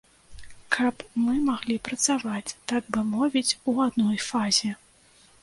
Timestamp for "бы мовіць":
2.97-3.57